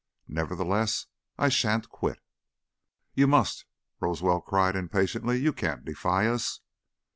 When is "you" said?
3.13-3.27, 5.39-5.53